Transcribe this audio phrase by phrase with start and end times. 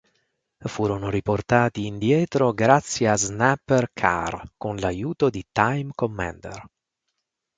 [0.65, 6.65] Furono riportati indietro grazie a Snapper Carr con l'aiuto di Time Commander.